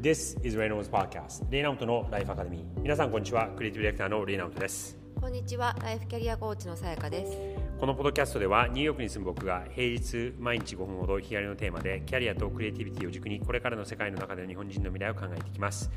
[0.00, 3.48] This is Reynolds Podcast レイナウトのライフアカデミー皆さんこんにちは。
[3.56, 4.96] クリエイティブディレクターのレイナウトです。
[5.20, 5.74] こんにちは。
[5.82, 7.36] ライフキャリアコーチのさやかです。
[7.80, 15.90] このポッドキャストではニューヨークに住む僕が平日毎日5分ほど日帰りのテーマでキャリアとクリエイティビティを軸にこれからの世界の中での日本人の未来を考えていきます。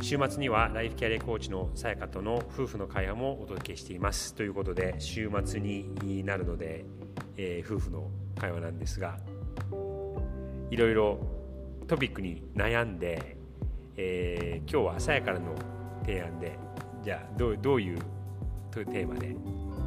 [0.00, 4.34] 週末にはライフキャリアコーチのさやかとの夫婦の会話もお届けしています。
[4.34, 6.84] ということで週末になるので、
[7.36, 9.16] えー、夫婦の会話なんですが
[10.72, 11.38] いろいろ
[11.88, 13.37] トピックに悩んで
[14.00, 15.56] えー、今日はさやからの
[16.06, 16.56] 提案で
[17.02, 17.98] じゃあどうどういう
[18.72, 19.34] テーマで？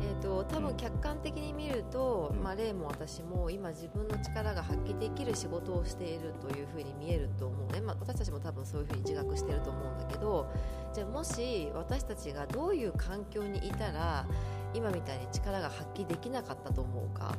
[0.02, 10.52] えーと、多分客観的に見ると、うん、まあ、レイも私も今自分の力が発揮できる仕事をしているというふうに見えると思うね、まあ、私たちも多分そういうふうに自覚してると思うんだけど
[10.93, 14.25] じゃあもし私たちがどういう環境にいたら
[14.73, 17.33] 今みたいに力が発揮できなかったと思うか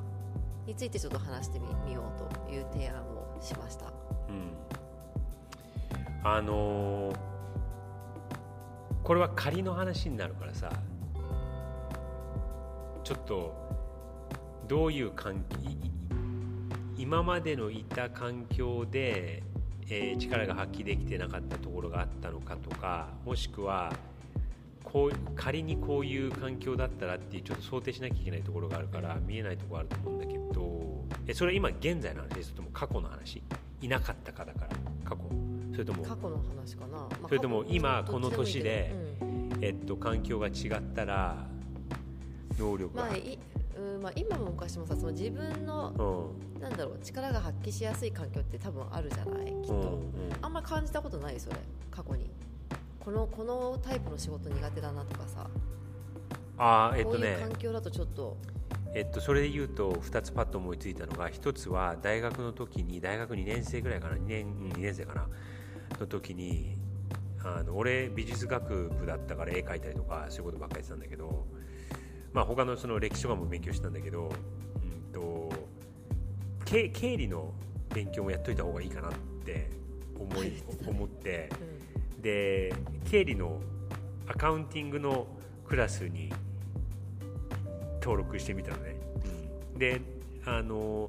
[0.67, 3.93] についてちょっと話してみようという提案をしました。
[4.29, 4.53] うん
[6.25, 7.17] あのー、
[9.03, 10.71] これは仮の話になるからさ
[13.03, 13.55] ちょっと
[14.69, 15.59] どういう環境
[16.97, 19.43] 今までのいた環境で、
[19.89, 23.93] えー、力が発揮できてなかったところがあったのかとかもしくは
[24.85, 30.83] こう仮にこういう環境だったらっていうちょっと想定しなきゃいけないところがあるから見えないところあると思うんだけど
[31.27, 32.53] えそれは今現在の話です。
[32.53, 33.43] とも過去の話？
[33.81, 34.69] いなかったかだから
[35.05, 35.42] 過去。
[35.73, 41.47] それとも過去の話かな、まあ、それとも今この年で、うん、えっと、環境が違ったら
[42.59, 43.39] 能力が、まあい
[43.77, 49.47] うんまあ、今も昔もさその自分の、うん、なんだろう力が発揮しやすい環境って多分あるじゃない？
[49.47, 49.81] きっと、うん。
[49.81, 50.03] うん、
[50.43, 51.57] あんまり感じたことないそれ。
[51.91, 52.31] 過去に。
[53.01, 55.49] このこのタイプの仕事苦手だなとかさ。
[56.59, 57.19] あえっとね。
[57.19, 58.37] こういう環境だとちょっと。
[58.95, 65.27] えっと、それで言うと2つパッと思いついたのが1つは大学の時に大学2年生ぐらいかな？2年 ,2 年生かな？
[66.03, 66.77] の時に
[67.45, 71.47] あの俺美術学部だったから絵描いたりとかそういうことばっかりやってたんだけど、
[72.33, 75.51] まあ、他のその歴史とかも勉強したんだけど、うんと、
[76.65, 77.53] 経経理の
[77.95, 79.13] 勉強もやっといた方がいいかなっ
[79.45, 79.71] て
[80.19, 80.53] 思い
[80.87, 81.49] 思って、
[82.17, 82.73] うん、で
[83.11, 83.61] 経理の
[84.29, 85.27] アカウンティングの
[85.65, 86.33] クラスに
[88.01, 88.97] 登録してみたのね。
[89.73, 90.01] うん、で
[90.45, 91.09] あの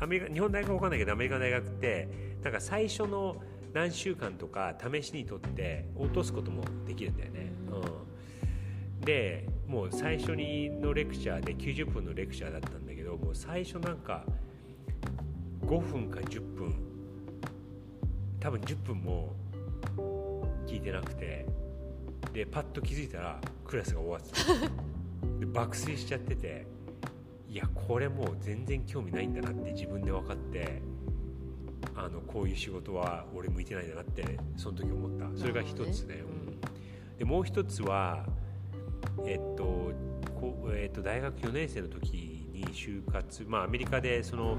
[0.00, 2.08] アメリカ日本大学わかんないけどアメリカの大学って
[2.42, 3.42] なんか最初の
[3.74, 7.52] 何週間とか試しにとって落とすこともできるんだよね。
[8.98, 14.24] うん、でもう最初にのレクチャーで90分のレクチャーだったんだけどもう最初なんか
[15.66, 16.74] 5分か10分。
[18.40, 19.34] 多分10分も
[20.66, 21.46] 聞いてなくて。
[22.32, 25.38] でパッと気づいたらクラスが終わってた。
[25.38, 26.66] で爆睡しちゃってて
[27.48, 30.82] いやこれもう全然興味ないんだなって自分で分かって
[32.04, 35.38] あのこういう仕事は俺向いてないんだなってその時思った。
[35.38, 38.26] それが一つね、うん、でもう一つは
[39.26, 39.92] えっと
[40.40, 44.56] こえっと大学4年生の時に就活まあアメリカでその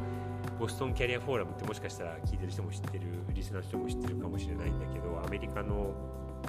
[0.60, 3.04] ボストンキャリアフォーラムってもしかしたら聞いてる人も知ってる
[3.34, 5.94] リスナーの人も知ってるかもしれないんだけどアメリカの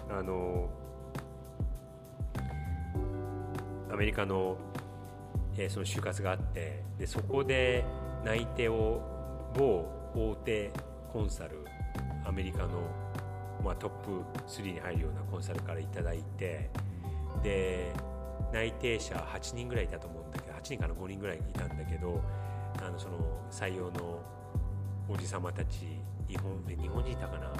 [0.08, 0.70] あの
[3.92, 4.58] アメリカの、
[5.56, 7.84] えー、その就活があってでそこで
[8.24, 9.00] 内定を
[9.56, 10.70] 某大手
[11.12, 11.64] コンサル
[12.24, 12.80] アメリカの、
[13.62, 16.70] まあ、トップ3に入るようなコンサルから頂いて
[17.42, 17.92] で
[18.52, 22.22] 内定者8人ぐらいいたと思うんだけど8人から5人ぐらいいたんだけど
[22.82, 23.18] あのその
[23.50, 24.22] 採用の
[25.08, 27.52] おじ様たち日本で日本人いたかな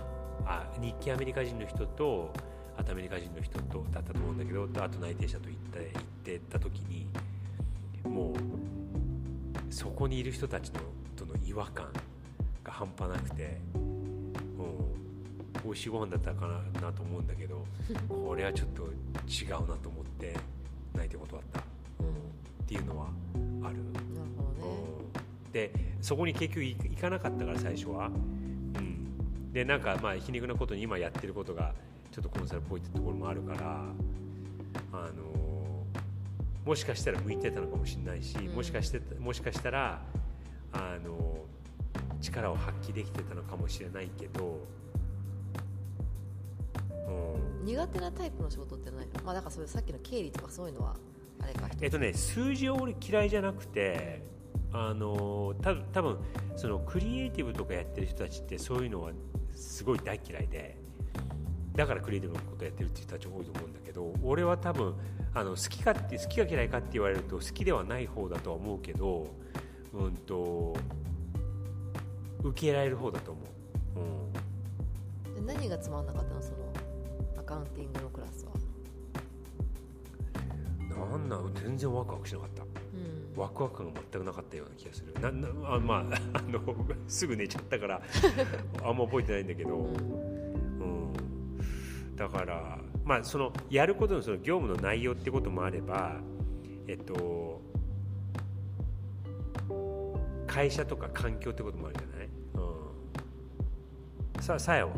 [0.46, 2.32] あ日系アメリカ人の人と
[2.76, 7.06] あとアメリカ人の人とだったと思うんだけどあと内定者と行って行ってた時に
[8.04, 8.34] もう
[9.70, 10.80] そこにいる人たちの
[11.16, 11.86] との違和感
[12.76, 14.32] 半端なくて、うん、
[15.64, 17.64] 美味しいご飯だったかななと思うんだけど
[18.06, 18.82] これはちょっと
[19.26, 20.34] 違うなと思って
[20.94, 21.60] 泣いて断った、
[22.00, 22.10] うん、っ
[22.66, 23.06] ていうのは
[23.62, 23.76] ある。
[23.76, 24.66] なるほどね、
[25.46, 28.08] うん、でそこに結局行かなかったから最初は。
[28.08, 28.10] う
[28.80, 31.74] ん、でなんかまあ皮肉なことに今やってることが
[32.10, 33.84] ちょっとコンサルっぽいってところもあるから
[34.92, 35.84] あの
[36.66, 40.02] もしかしたら向いてたのかもしれないし、もしかしてもしかしたら
[40.72, 41.46] あの
[42.20, 44.58] 力を発揮できてたのかもしれないけど、
[47.08, 49.12] うん、苦手なタイプの仕事ってないの？
[49.24, 50.96] まあだからそれさっきの経理とかそういうのは
[51.40, 51.68] あれか。
[51.80, 54.22] えっとね数字を俺嫌いじゃなくて
[54.72, 56.18] あのた多分
[56.56, 59.12] そのクリエイティブとかやってる人たちってそういうのは
[59.54, 60.76] すごい大嫌いで
[61.74, 64.94] だからクリエイティブのことやってるって人たち多いと思うんだけど俺は多分
[65.34, 69.28] あの好きかって好きか嫌いかって言われると好きではない方だとは思うけど
[69.92, 70.76] うんと
[72.48, 73.40] 受けられる方だと思
[73.96, 76.42] う、うん、何がつまんなかったの？
[76.42, 76.56] その
[77.38, 78.52] アカウンティングのクラスは。
[81.10, 81.54] なんなん？
[81.54, 82.62] 全然ワクワクしなかった。
[82.62, 83.40] うん。
[83.40, 85.12] ワクワク感が全くなかったような気がする。
[85.20, 85.98] なな あまあ
[86.38, 86.60] あの
[87.08, 88.00] すぐ寝ちゃったから
[88.82, 89.86] あんま覚えてないんだけど、うん。
[89.86, 89.98] う
[92.12, 96.20] ん、だからまあそのやることのその業務の内容ってこともあれば
[96.86, 97.60] えっと
[100.46, 102.15] 会社とか環境ってこともあるじゃない、うん、
[104.40, 104.92] ささやは？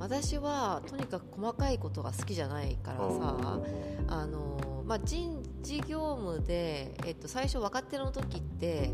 [0.00, 3.60] 私はとにかく細かいことが好きじゃないからさ
[4.08, 8.90] あの、まあ、人事業務で、えっと、最初若手の時って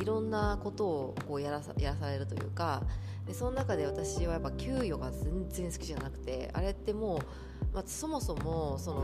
[0.00, 2.82] いろんなことをこうやらさやらされるというか
[3.26, 7.18] でその中で私はやっぱ給与が全然好きじゃなくてあれってもう、
[7.74, 9.02] まあ、そもそもその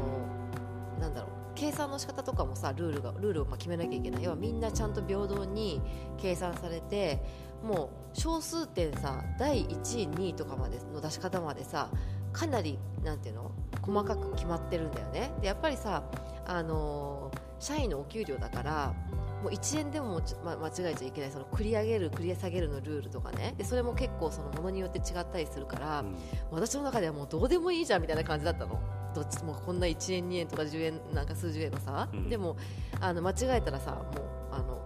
[1.00, 4.22] なんだろう計算の仕方とかもさルールがルールをまあ決めなきゃいけない。
[4.22, 5.80] 要はみんなちゃんと平等に
[6.18, 7.22] 計算されて
[7.62, 11.90] もう小数点さ第1位2位とかまでの出し方までさ
[12.32, 13.52] かなりなんていうの
[13.82, 15.32] 細かく決まってるんだよね。
[15.40, 16.04] でやっぱりさ
[16.46, 18.94] あのー社員のお給料だから
[19.42, 23.54] もう1円でもち、ま、間違えちゃいけないその繰り上げる繰り下げるのルールとかね。
[23.56, 26.16] でそれも結構そのものによって違ったりするから、うん。
[26.50, 28.80] 私の中ではもうどうでもいいじゃんみたいな感じだったの
[29.14, 32.28] どっちもこんな1円2円とか10円なんか数十円のさ、うん。
[32.28, 32.56] でも
[33.00, 34.80] あの間違えたらさもうあの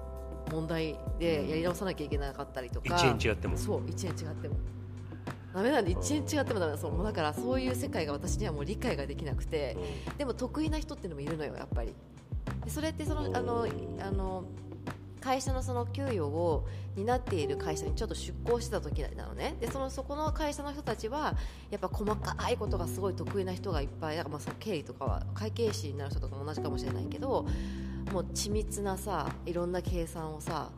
[0.50, 3.56] 問題でやり直さなきゃいけなかったりとか、1円違っても。
[3.56, 4.56] そう1円違っても。
[5.54, 6.72] ダメなんで1円違ってもダメ。
[6.72, 9.76] だそうだからそういう世界が私にはもう理解ができなくて。
[10.16, 11.94] でも得意な人っていうのもいるのよやっぱり。
[12.64, 13.66] でそれってそのあの
[14.00, 14.44] あの
[15.20, 16.66] 会社のその給与を
[16.96, 19.56] 担っている会社にちょっと出向してた時なのね。
[19.60, 21.34] でそのそこの会社の人たちは
[21.70, 27.46] やっぱ細かいことがすごい得意な人がいっぱいだからまあその経理とかは会計士になる人とかも同じかもしれないけど
[28.12, 30.70] もう緻密なさいろんな計算をさ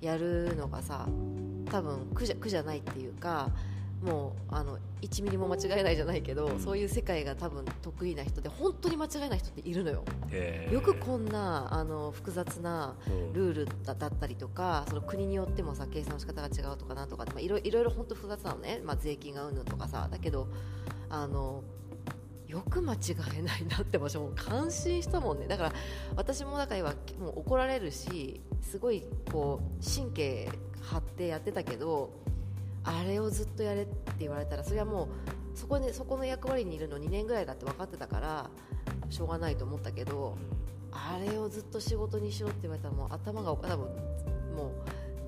[0.00, 1.06] やるのがさ
[1.70, 3.50] 多分苦じゃ苦じゃないっていうか
[4.02, 6.60] もうあの1ミリも間違えないじゃないけど、うん。
[6.60, 10.04] そういう世界が多分得意な人で本当に間違えない人っているのよ。
[10.70, 13.32] よくこんなあの複雑なうん。
[13.32, 20.08] ルールだだったりとかその国によってもさ計算の仕方が違うとかなんとかまあいろいろいろ本当複雑なのね、まあ、税金がうんぬんとかさ。
[20.10, 20.48] だけど
[21.10, 21.62] あの
[22.48, 22.98] よく間違
[23.38, 25.46] えないなって私もう感心したもんね。
[25.46, 25.72] だから
[26.16, 30.48] 私もだから今もう怒られるしすごいこう神経
[30.80, 32.10] 張ってやってたけど
[32.84, 38.50] あれをずっとやれって言われたらそれはもうそこにそこの役割にいるの2年ぐらいだって分かってたから
[39.10, 40.36] しょうがないと思ったけど
[40.92, 43.78] あれをずっと仕事にしろって言われたらもう頭が多分
[44.56, 44.70] もう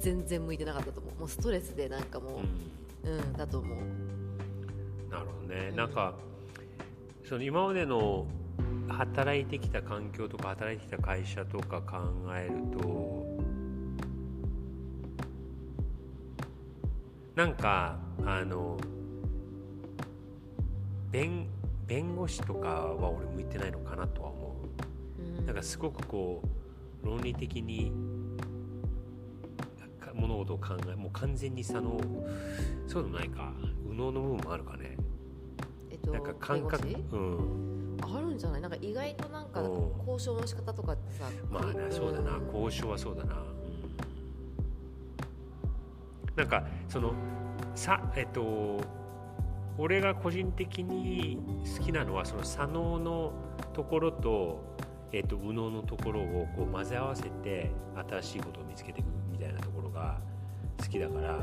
[0.01, 1.21] 全然向いてなかったと思う。
[1.21, 2.41] もうストレスでなんかも
[3.05, 3.13] うん。
[3.13, 3.79] ううんだと思う。
[5.11, 5.77] なるほどね、うん。
[5.77, 6.15] なんか
[7.25, 8.27] その今までの
[8.89, 11.99] 働いてきた環境とか働いてきた会社とか考
[12.35, 13.20] えると
[17.41, 17.97] なんか
[18.27, 18.77] あの
[21.11, 21.47] 弁
[21.87, 24.57] 弁護士とかは俺向いてないのかなとは思
[25.19, 25.39] う。
[25.39, 25.47] うん。
[25.47, 26.43] なんかすごくこ
[27.03, 27.93] う論理的に
[29.99, 31.99] か物事を考えもう完全に差の
[32.87, 33.55] そうでもないか。
[33.85, 34.99] 右脳の部分もあるかね。
[35.91, 37.97] えっとなんか感覚うん。
[38.03, 38.61] あるんじゃない？
[38.61, 39.93] なんか意外となんかうん。
[40.07, 42.39] 交渉の仕方とかってさまあねそうだな。
[42.53, 43.60] 交渉はそうだな、うん
[46.41, 47.13] なんかその
[47.75, 48.81] さえっと
[49.77, 51.39] 俺が個人的に
[51.79, 53.33] 好きなのはその左脳の
[53.75, 54.63] ところと、
[55.13, 57.71] えっと、右脳のところをこう混ぜ合わせて
[58.09, 60.19] 新しいことを見つけていくみたいなところが
[60.79, 61.39] 好きだから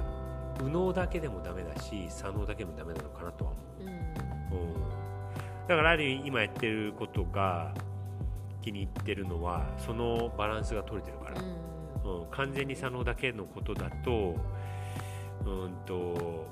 [0.60, 3.84] 右脳だけでもダメだし左脳だけでもダメなのかなとは思う。
[3.84, 3.90] うん。
[3.90, 3.98] うん。
[5.68, 7.74] だからある意味今やってることが
[8.64, 11.42] 気に入ってるのはそのバランスが取れてるから、
[12.06, 12.22] うん。
[12.22, 12.28] うん。
[12.32, 14.36] 完全に左脳だけのことだと
[15.46, 16.48] うんと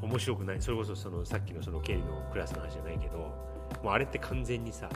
[0.00, 0.60] 面白くない。
[0.60, 3.18] それこそそのさっきのその経理のクラスの話じゃないけど
[3.82, 4.88] もうあれって完全にさ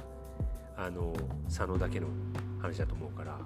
[0.77, 1.15] あの
[1.49, 2.09] 左脳だけの
[2.61, 3.39] 話だと思うから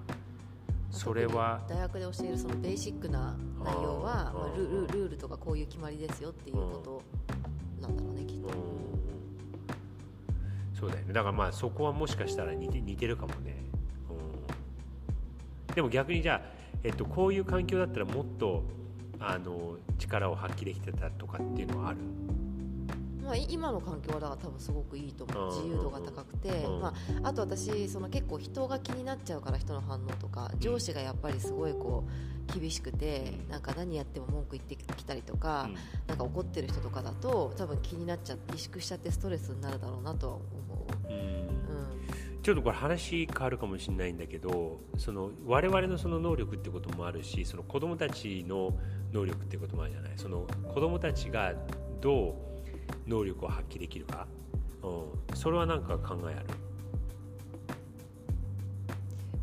[0.90, 7.02] それは大学で教えるそのベーシックな内容はまあ、ルルルールとかこういう決まりですよっていうこと
[7.80, 8.48] なんだろうねきっと、
[10.78, 11.12] そうだよね。
[11.12, 13.56] だからまあそこはもしかしたら似て似てるかもね、
[15.68, 16.48] うん、でも逆にじゃあ、
[16.82, 18.64] えっと、こういう環境だったらもっと
[19.20, 21.98] あの力を発揮できてたとかっていうのはある？
[23.22, 25.50] まあ、い今の環境はだから多分すごくいいと思う。
[25.50, 25.56] うん。
[25.56, 26.80] 自由度が高くて、うん。
[26.80, 32.04] まあ、あと私その結構人が気になっちゃうから人の反応とか上司がやっぱりすごいこ
[32.48, 33.50] う厳しくてうん。
[33.52, 35.74] なんか何やっても文句言ってきたりとか、うん。
[36.08, 40.44] なんか怒ってる人とかだと多分気になっちゃって萎縮しちゃってストレスになるだろうなとは思
[41.08, 41.14] う、うん。
[41.14, 41.79] うん
[42.42, 48.74] ちょっとこれ話変わるかもしれないんだけどその我々のその能力ってこともあるしその子供たちの
[49.12, 50.12] 能力ってこともあるじゃない？
[50.16, 51.52] その子供たちが
[52.00, 52.34] どう
[53.06, 54.26] 能力を発揮できるか、
[54.82, 54.88] う
[55.32, 56.46] ん、それは何か考えある？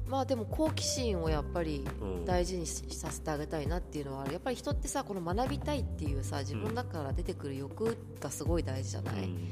[0.08, 1.84] まあでも好奇心をやっぱり
[2.26, 9.52] 大事にさせてあげたいなっていうのはやっぱり人ってさこの学びたいっていうさ自分の中から出てくる欲がすごい大事じゃない、うん、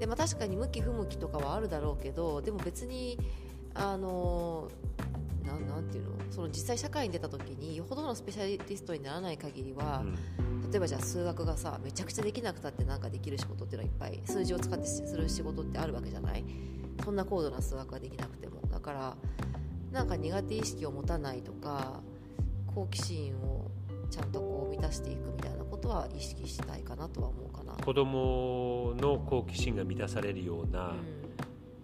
[0.00, 3.18] でまあ、確かに向き不向きとかはあるだろうけどでも別に
[3.74, 4.68] あの
[5.44, 6.10] ななんていうの？
[6.30, 10.02] その実際社会に出た時によほどのスペシャリストにならない限りは、
[10.38, 16.44] うん、例えばじゃあ数学がさめちゃくちゃできなくたってなんかできる仕事っていうのはいっぱい数字を使ってする仕事ってあるわけじゃない。
[17.04, 18.62] そんな高度な数学ができなくても。
[18.72, 19.16] だから
[19.92, 22.00] なんか苦手意識を持たないとか
[22.74, 23.69] 好奇心を
[24.10, 27.72] ちゃんとこう満たしていくみたいなことは意識したいかなとは思うかな。
[27.84, 30.96] 子供の好奇心が満たされるような、うん、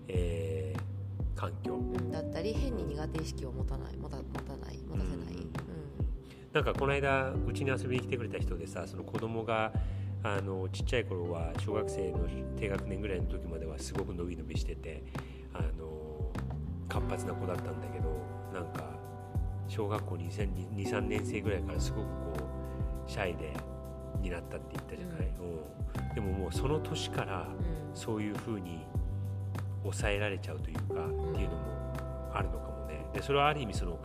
[0.08, 1.78] えー、環境、
[2.12, 5.48] だったり変に苦手意識を持たない持た持たない持たせない、うん、うん、
[6.52, 9.72] なんかこの間うちに遊びに来てくれた人でさその子供が
[10.22, 15.04] あのちっちゃい頃は小学生の低学年ぐらいの時まではすごく伸び伸びしてて
[15.54, 16.32] あの
[16.88, 18.08] 活発な子だったんだけど
[18.52, 18.95] なんか
[19.68, 22.32] 小学校23年生ぐらいからすごくこ
[23.06, 23.52] うシャイで
[24.20, 25.28] になったって言ったじゃない、
[26.08, 27.46] うん、でももうその年から
[27.94, 28.86] そういうふうに
[29.82, 31.76] 抑えられちゃうというか、っていうのも
[32.34, 33.06] あるのかもね。
[33.14, 33.98] でそれはある意味その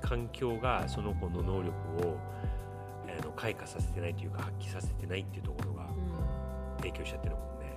[0.00, 1.70] 環境がその子の能力
[2.06, 2.16] を
[3.20, 5.86] あの開花させてないというか発揮させてないっていうところが
[6.78, 7.72] 影響しちゃってるもね、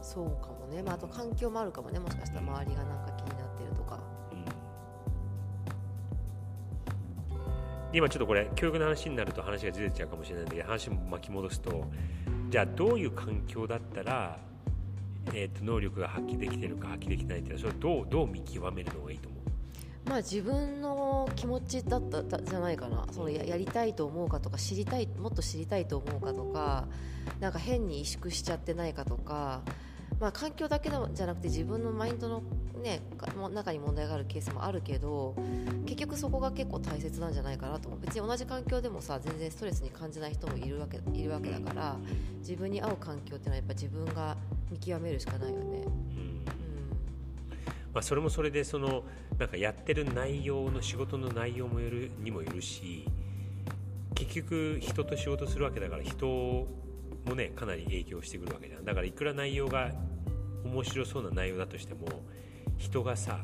[0.00, 1.98] そうかもね、まあ、あと環境もあるかもね。
[1.98, 3.98] もしかしたら周りがなんか気になってるとか、
[7.92, 11.84] 今ちょっとこれ教育の話になると話がずれちゃうかもしれないんで話を巻き戻すと
[12.50, 14.38] じゃあどういう環境だったら、
[15.32, 19.40] えー、と能力が発揮できてるか発揮できないっていうのはそれどうどう見極めるのがいいと思う？
[20.08, 23.06] まあ、自分の気持ちだったじゃないかな。
[23.10, 26.88] そのややりたいと思うかとか知りたいもっと知りたいと思うかとか
[27.40, 29.60] なんか変に萎縮しちゃってないかとか
[30.20, 32.42] まあ、環境だけじゃなくて自分のマインドの、
[32.82, 33.00] ね、
[33.54, 35.36] 中に問題があるケースもあるけど
[35.86, 38.00] 結局そこが結構大切なんじゃないかなと思う。
[38.00, 41.96] 別に同じ環境でもさ全然ストレスに感じない人もいるわけいるわけだから
[42.40, 44.36] 自分に合う環境っていうのはやっぱ自分が
[44.70, 45.84] 見極めるしかないよね。
[47.94, 49.02] まあ、それもそれでその
[49.38, 53.06] なんかやってる内容の仕事の内容もよるにもよるし
[54.14, 56.68] 結局人と仕事するわけだから人
[57.26, 58.84] もねかなり影響してくるわけじゃん。
[58.84, 59.92] だからいくら内容が
[60.64, 62.06] 面白そうな内容だとしても
[62.76, 63.40] 人がさ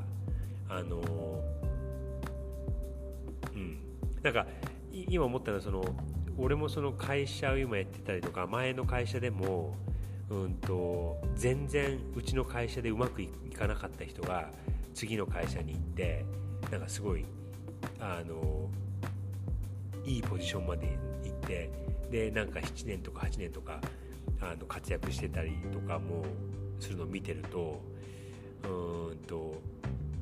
[0.68, 1.42] あの
[3.54, 3.78] うん。
[4.23, 4.47] なんか
[4.90, 5.85] 今思ったのはその
[6.37, 9.76] 俺もその会社を今やってたりとか前の会社でも
[10.30, 14.50] うんと全然うちの会社でうまくいかなかった人が
[14.94, 16.25] 次の会社に行って
[16.71, 17.25] なんかすごい
[18.00, 18.71] あの
[20.04, 21.70] いいポジションまで行って
[22.11, 23.80] でなんか7年とか8年とか
[24.40, 26.25] あの活躍してたりとかも
[26.78, 27.80] するのを見てると
[28.64, 29.54] うんと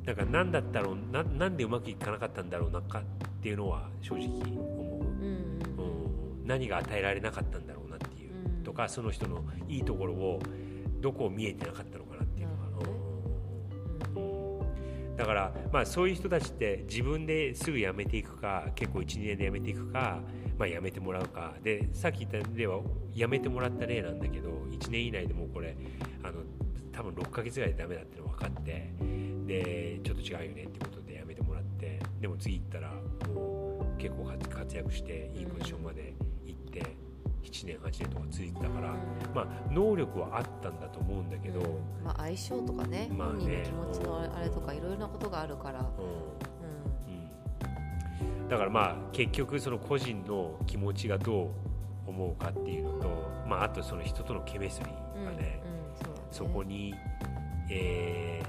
[0.05, 3.03] なんか何だったろうななんでうまくいかなかったんだろうなかっ
[3.43, 10.41] ていうのは正直思う、うん、うん、何が与えられなかったんだろうなっていう、うん、とかその人のいいところを
[11.01, 12.02] どこを見えてなかったの
[15.17, 20.23] だからまあそういう人たちって自分ですぐ辞めていくか結構12年で辞めていくか
[20.59, 21.55] まあ、辞めてもらうか。
[21.63, 22.81] でさっき言った例は
[23.13, 25.77] 辞めてもらった例なんだけど1年以内でもこれ
[26.23, 26.35] あの
[26.93, 28.93] 多分6ヶ月ぐらいでダメだっての分かって
[29.47, 32.93] でちょっと違うよねってことで辞めてもらってでも次行ったら
[33.35, 36.15] もう結構活躍していいポジションまで
[36.45, 36.97] 行って
[37.43, 38.95] 7年8年とか続いてたから、
[39.35, 41.61] まあ、能力はあったんだと思うんだけど、
[42.05, 45.81] まあ、相性とかね,、まあね、本人の気持ちのあれとかいろいろなことがあるから。
[45.81, 45.87] うん。
[48.49, 51.51] だからまあ結局その個人の気持ちがどう
[52.07, 53.09] 思うかっていうのと、
[53.49, 56.95] まあ、あとその人とのケメストリーがねうんうんそね、そこに、
[57.71, 58.43] え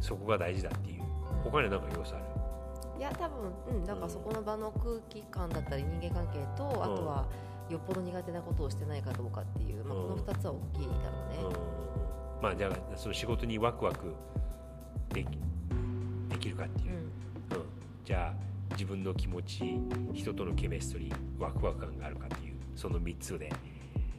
[0.00, 1.02] ー、そこが大事だっていう。
[1.44, 2.24] 他には何か要素ある？
[3.02, 7.26] いや多分うんだからそこの場の空気感だったり人間関係と、うん、あとは
[7.68, 11.56] よっぽど苦手なことをしてないかどうかっていう、まあ、この2つは大きいだろうね、
[12.36, 14.14] うん、まあじゃあその仕事にワクワク
[15.12, 15.26] でき
[16.28, 17.64] できるかっていう、うん、うん、
[18.04, 19.80] じゃあ自分の気持ち
[20.14, 23.52] 人とのケメストリーワクワク感があるかっていうその3つで。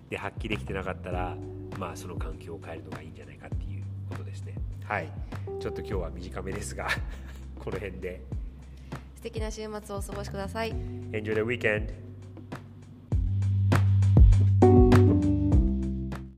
[0.10, 1.36] で発揮できてなかったら
[1.80, 4.54] まあその環境を変えるのがいいんじゃないかっていうことですね。
[4.84, 5.08] はい。
[5.60, 6.88] ちょっと今日は短めですが
[7.58, 8.22] この辺で
[9.24, 10.74] 素敵な週末をお過ごしください
[11.14, 12.03] Enjoy the weekend